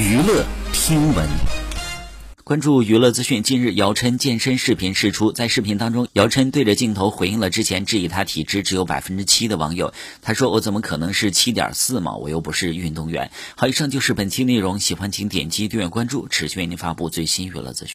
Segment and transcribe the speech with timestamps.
[0.00, 1.28] 娱乐听闻，
[2.42, 3.42] 关注娱乐资讯。
[3.42, 9.92] 近日，姚琛健身视频释出，在视频当中，姚琛对着镜头回应了之前质疑他体脂只有百分之七的网友。
[10.22, 12.16] 他说：“我怎么可能是七点四嘛？
[12.16, 14.78] 我又不是运动员。”好，以上就是本期内容。
[14.78, 17.88] 喜欢请点击订阅关注，持续为您发布最新娱乐资讯。